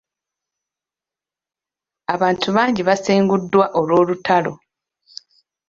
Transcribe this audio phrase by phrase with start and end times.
[2.13, 4.53] Abantu bangi basenguddwa olw'olutalo.